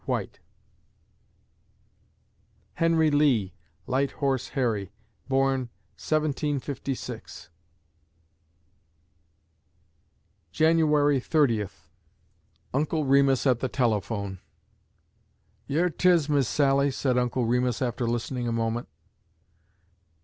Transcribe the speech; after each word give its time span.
WHITE 0.07 0.39
Henry 2.73 3.11
Lee 3.11 3.53
("Light 3.85 4.09
Horse 4.13 4.49
Harry") 4.57 4.91
born, 5.27 5.69
1756 6.01 7.51
January 10.51 11.19
Thirtieth 11.19 11.87
UNCLE 12.73 13.05
REMUS 13.05 13.45
AT 13.45 13.59
THE 13.59 13.69
TELEPHONE 13.69 14.39
"Yer 15.67 15.89
'tis, 15.89 16.27
Miss 16.27 16.47
Sally," 16.49 16.89
said 16.89 17.19
Uncle 17.19 17.45
Remus 17.45 17.79
after 17.79 18.07
listening 18.07 18.47
a 18.47 18.51
moment. 18.51 18.87